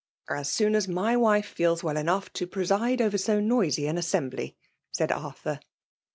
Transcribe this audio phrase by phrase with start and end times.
[0.31, 4.55] ''As soon as my wife feels well enough to preside over so noisy an assembly^"
[4.91, 5.59] said Ar thur.